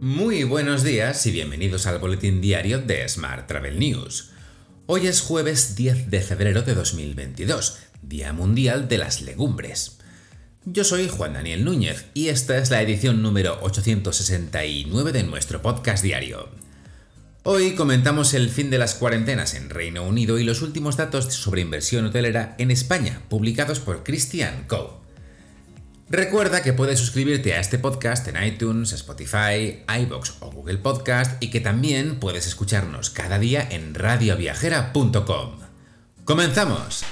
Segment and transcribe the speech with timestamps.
[0.00, 4.30] Muy buenos días y bienvenidos al boletín diario de Smart Travel News.
[4.86, 9.98] Hoy es jueves 10 de febrero de 2022, Día Mundial de las Legumbres.
[10.64, 16.04] Yo soy Juan Daniel Núñez y esta es la edición número 869 de nuestro podcast
[16.04, 16.48] diario.
[17.42, 21.62] Hoy comentamos el fin de las cuarentenas en Reino Unido y los últimos datos sobre
[21.62, 24.97] inversión hotelera en España, publicados por Christian Co.
[26.10, 31.50] Recuerda que puedes suscribirte a este podcast en iTunes, Spotify, iBox o Google Podcast y
[31.50, 35.58] que también puedes escucharnos cada día en radioviajera.com.
[36.24, 37.04] ¡Comenzamos!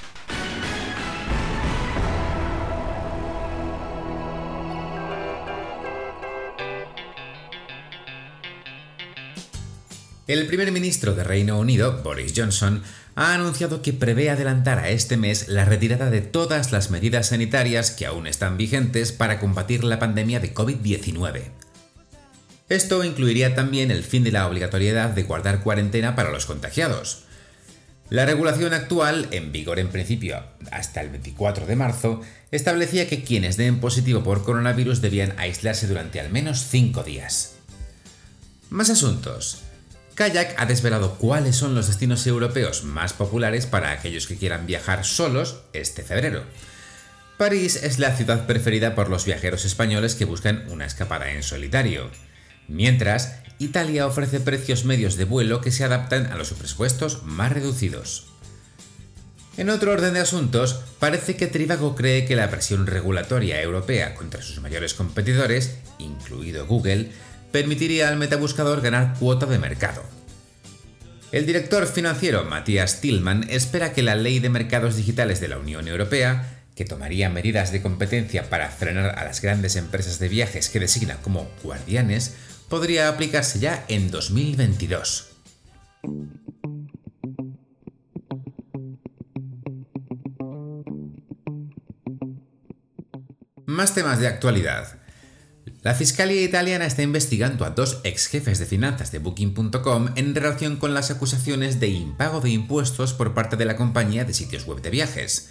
[10.26, 12.82] El primer ministro de Reino Unido, Boris Johnson,
[13.14, 17.92] ha anunciado que prevé adelantar a este mes la retirada de todas las medidas sanitarias
[17.92, 21.42] que aún están vigentes para combatir la pandemia de COVID-19.
[22.68, 27.22] Esto incluiría también el fin de la obligatoriedad de guardar cuarentena para los contagiados.
[28.11, 33.56] La regulación actual, en vigor en principio hasta el 24 de marzo, establecía que quienes
[33.56, 37.55] den positivo por coronavirus debían aislarse durante al menos 5 días.
[38.70, 39.66] Más asuntos.
[40.17, 45.05] Kayak ha desvelado cuáles son los destinos europeos más populares para aquellos que quieran viajar
[45.05, 46.42] solos este febrero.
[47.36, 52.11] París es la ciudad preferida por los viajeros españoles que buscan una escapada en solitario.
[52.67, 58.28] Mientras, Italia ofrece precios medios de vuelo que se adaptan a los presupuestos más reducidos.
[59.58, 64.41] En otro orden de asuntos, parece que Trivago cree que la presión regulatoria europea contra
[64.41, 67.11] sus mayores competidores, incluido Google,
[67.52, 70.02] permitiría al metabuscador ganar cuota de mercado.
[71.33, 75.89] El director financiero Matías Tillman espera que la Ley de Mercados Digitales de la Unión
[75.89, 80.78] Europea, que tomaría medidas de competencia para frenar a las grandes empresas de viajes que
[80.78, 82.36] designa como guardianes,
[82.69, 85.33] podría aplicarse ya en 2022.
[93.67, 95.05] Más temas de actualidad.
[95.86, 100.79] La Fiscalía italiana está investigando a dos ex jefes de finanzas de Booking.com en relación
[100.79, 104.83] con las acusaciones de impago de impuestos por parte de la compañía de sitios web
[104.83, 105.48] de viajes.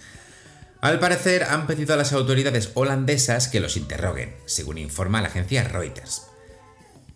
[0.82, 5.64] Al parecer han pedido a las autoridades holandesas que los interroguen, según informa la agencia
[5.64, 6.24] Reuters.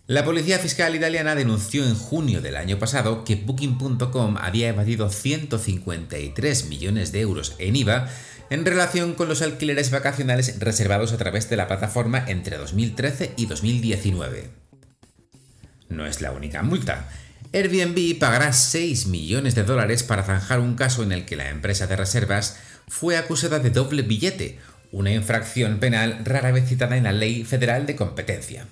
[0.07, 6.65] La Policía Fiscal italiana denunció en junio del año pasado que Booking.com había evadido 153
[6.69, 8.09] millones de euros en IVA
[8.51, 13.45] en relación con los alquileres vacacionales reservados a través de la plataforma entre 2013 y
[13.45, 14.49] 2019.
[15.87, 17.09] No es la única multa.
[17.53, 21.87] Airbnb pagará 6 millones de dólares para zanjar un caso en el que la empresa
[21.87, 22.57] de reservas
[22.89, 24.59] fue acusada de doble billete,
[24.91, 28.67] una infracción penal rara vez citada en la Ley Federal de Competencia.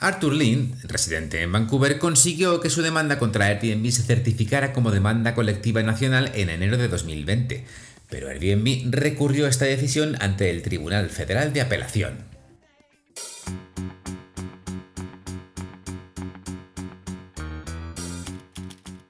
[0.00, 5.34] Arthur Lynn, residente en Vancouver, consiguió que su demanda contra Airbnb se certificara como demanda
[5.34, 7.64] colectiva nacional en enero de 2020,
[8.08, 12.34] pero Airbnb recurrió esta decisión ante el Tribunal Federal de Apelación.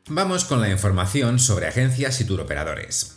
[0.09, 3.17] Vamos con la información sobre agencias y turoperadores.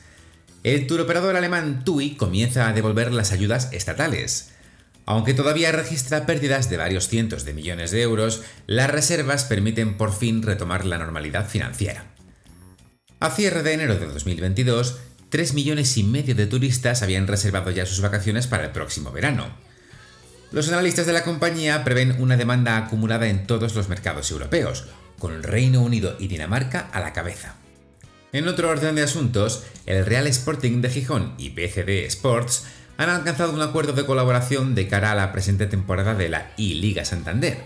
[0.63, 4.49] El turoperador alemán TUI comienza a devolver las ayudas estatales.
[5.05, 10.11] Aunque todavía registra pérdidas de varios cientos de millones de euros, las reservas permiten por
[10.11, 12.15] fin retomar la normalidad financiera.
[13.19, 14.97] A cierre de enero de 2022,
[15.29, 19.47] 3 millones y medio de turistas habían reservado ya sus vacaciones para el próximo verano.
[20.51, 24.85] Los analistas de la compañía prevén una demanda acumulada en todos los mercados europeos,
[25.19, 27.55] con el Reino Unido y Dinamarca a la cabeza.
[28.31, 32.63] En otro orden de asuntos, el Real Sporting de Gijón y BCD Sports
[32.97, 37.03] han alcanzado un acuerdo de colaboración de cara a la presente temporada de la I-Liga
[37.03, 37.57] Santander,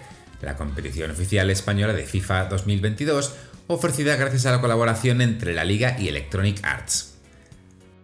[0.41, 3.33] la competición oficial española de FIFA 2022,
[3.67, 7.10] ofrecida gracias a la colaboración entre la Liga y Electronic Arts.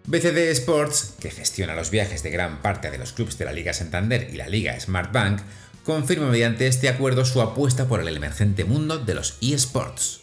[0.09, 3.73] BCD Sports, que gestiona los viajes de gran parte de los clubes de la Liga
[3.73, 5.41] Santander y la Liga Smart Bank,
[5.83, 10.21] confirma mediante este acuerdo su apuesta por el emergente mundo de los eSports.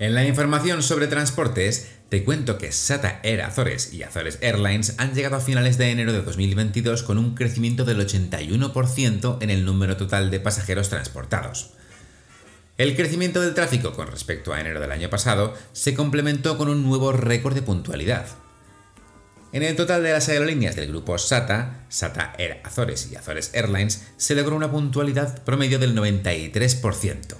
[0.00, 5.14] En la información sobre transportes, te cuento que SATA Air Azores y Azores Airlines han
[5.14, 9.96] llegado a finales de enero de 2022 con un crecimiento del 81% en el número
[9.96, 11.74] total de pasajeros transportados.
[12.80, 16.82] El crecimiento del tráfico con respecto a enero del año pasado se complementó con un
[16.82, 18.24] nuevo récord de puntualidad.
[19.52, 24.06] En el total de las aerolíneas del grupo SATA, SATA Air Azores y Azores Airlines,
[24.16, 27.34] se logró una puntualidad promedio del 93%.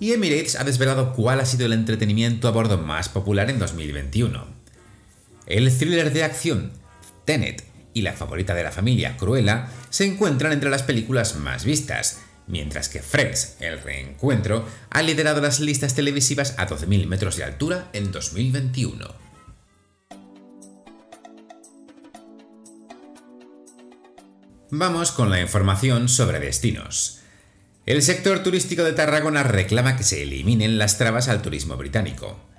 [0.00, 4.48] Y Emirates ha desvelado cuál ha sido el entretenimiento a bordo más popular en 2021.
[5.46, 6.72] el thriller de acción
[7.24, 7.62] Tenet
[7.94, 12.88] y la favorita de la familia Cruella se encuentran entre las películas más vistas, mientras
[12.88, 18.12] que Friends, el reencuentro, ha liderado las listas televisivas a 12.000 metros de altura en
[18.12, 19.22] 2021.
[24.70, 27.18] Vamos con la información sobre destinos.
[27.84, 32.51] El sector turístico de Tarragona reclama que se eliminen las trabas al turismo británico.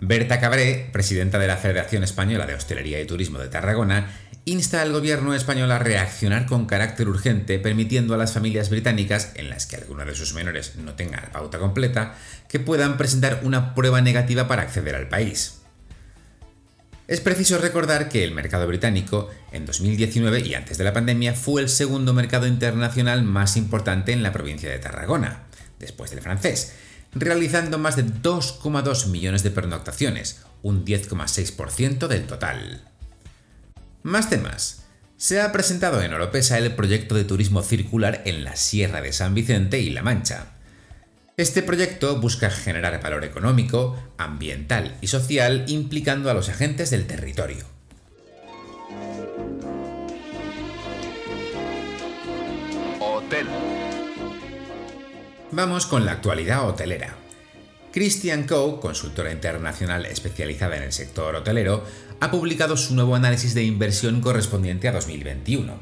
[0.00, 4.10] Berta Cabré, presidenta de la Federación Española de Hostelería y Turismo de Tarragona,
[4.44, 9.48] insta al gobierno español a reaccionar con carácter urgente, permitiendo a las familias británicas, en
[9.48, 12.14] las que alguno de sus menores no tenga la pauta completa,
[12.46, 15.62] que puedan presentar una prueba negativa para acceder al país.
[17.08, 21.62] Es preciso recordar que el mercado británico, en 2019 y antes de la pandemia, fue
[21.62, 25.44] el segundo mercado internacional más importante en la provincia de Tarragona,
[25.78, 26.74] después del francés,
[27.18, 32.82] realizando más de 2,2 millones de pernoctaciones, un 10,6% del total.
[34.02, 34.82] Más temas.
[35.16, 39.34] Se ha presentado en Oropesa el proyecto de turismo circular en la Sierra de San
[39.34, 40.52] Vicente y La Mancha.
[41.38, 47.64] Este proyecto busca generar valor económico, ambiental y social implicando a los agentes del territorio.
[53.00, 53.46] Hotel.
[55.56, 57.16] Vamos con la actualidad hotelera.
[57.90, 61.82] Christian Coe, consultora internacional especializada en el sector hotelero,
[62.20, 65.72] ha publicado su nuevo análisis de inversión correspondiente a 2021.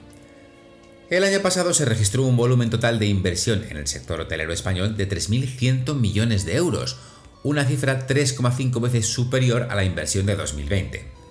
[1.10, 4.96] El año pasado se registró un volumen total de inversión en el sector hotelero español
[4.96, 6.96] de 3.100 millones de euros,
[7.42, 11.23] una cifra 3,5 veces superior a la inversión de 2020.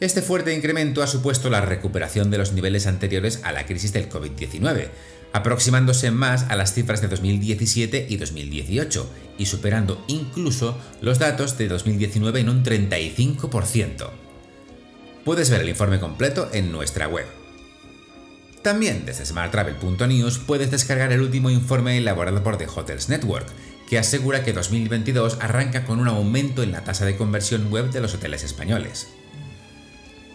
[0.00, 4.08] Este fuerte incremento ha supuesto la recuperación de los niveles anteriores a la crisis del
[4.08, 4.88] COVID-19,
[5.32, 9.08] aproximándose más a las cifras de 2017 y 2018
[9.38, 14.10] y superando incluso los datos de 2019 en un 35%.
[15.24, 17.26] Puedes ver el informe completo en nuestra web.
[18.62, 23.46] También desde smarttravel.news puedes descargar el último informe elaborado por The Hotels Network,
[23.88, 28.00] que asegura que 2022 arranca con un aumento en la tasa de conversión web de
[28.00, 29.08] los hoteles españoles.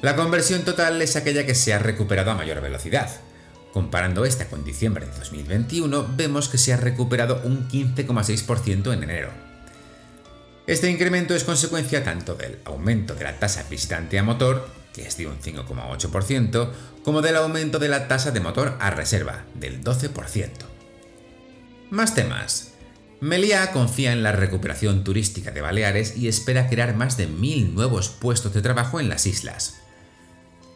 [0.01, 3.10] La conversión total es aquella que se ha recuperado a mayor velocidad,
[3.74, 9.30] Comparando esta con diciembre de 2021, vemos que se ha recuperado un 15,6% en enero.
[10.66, 15.18] Este incremento es consecuencia tanto del aumento de la tasa visitante a motor, que es
[15.18, 16.72] de un 5,8%,
[17.04, 20.50] como del aumento de la tasa de motor a reserva, del 12%.
[21.92, 22.74] Más temas.
[23.19, 28.10] Meliá confía en la recuperación turística de Baleares y espera crear más de mil nuevos
[28.10, 29.80] puestos de trabajo en las islas.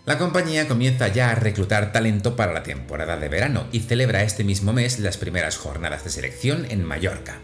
[0.06, 4.44] La compañía comienza ya a reclutar talento para la temporada de verano y celebra este
[4.44, 7.40] mismo mes las primeras jornadas de selección en Mallorca.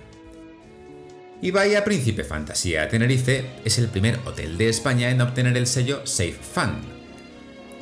[1.42, 6.36] Y Príncipe Fantasía Tenerife es el primer hotel de España en obtener el sello Safe
[6.54, 6.84] Fund.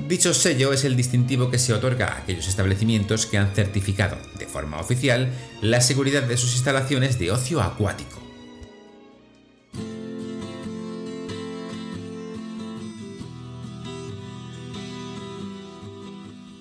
[0.07, 4.45] Dicho sello es el distintivo que se otorga a aquellos establecimientos que han certificado, de
[4.45, 8.26] forma oficial, la seguridad de sus instalaciones de ocio acuático.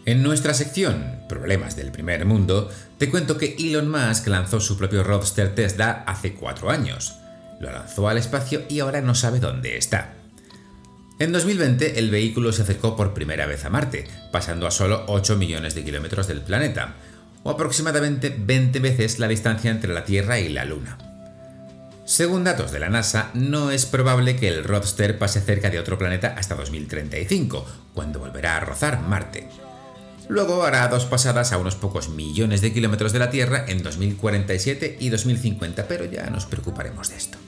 [0.06, 5.03] En nuestra sección Problemas del primer mundo, te cuento que Elon Musk lanzó su propio
[5.03, 7.17] roadster Tesla hace cuatro años.
[7.58, 10.15] Lo lanzó al espacio y ahora no sabe dónde está.
[11.19, 15.34] En 2020 el vehículo se acercó por primera vez a Marte, pasando a solo 8
[15.34, 16.94] millones de kilómetros del planeta,
[17.43, 20.98] o aproximadamente 20 veces la distancia entre la Tierra y la Luna.
[22.05, 25.98] Según datos de la NASA, no es probable que el Roadster pase cerca de otro
[25.98, 29.48] planeta hasta 2035, cuando volverá a rozar Marte.
[30.29, 34.97] Luego hará dos pasadas a unos pocos millones de kilómetros de la Tierra en 2047
[35.01, 37.39] y 2050, pero ya nos preocuparemos de esto.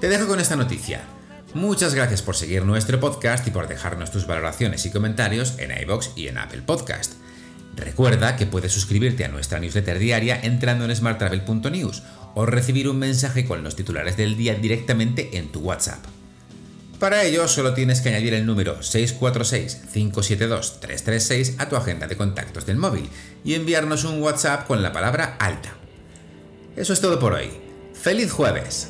[0.00, 1.02] Te dejo con esta noticia.
[1.54, 6.12] Muchas gracias por seguir nuestro podcast y por dejarnos tus valoraciones y comentarios en iBox
[6.16, 7.14] y en Apple Podcast.
[7.74, 12.02] Recuerda que puedes suscribirte a nuestra newsletter diaria entrando en smarttravel.news
[12.34, 16.04] o recibir un mensaje con los titulares del día directamente en tu WhatsApp.
[16.98, 22.76] Para ello solo tienes que añadir el número 646-572-336 a tu agenda de contactos del
[22.76, 23.08] móvil
[23.44, 25.74] y enviarnos un WhatsApp con la palabra alta.
[26.76, 27.50] Eso es todo por hoy.
[27.94, 28.88] ¡Feliz jueves!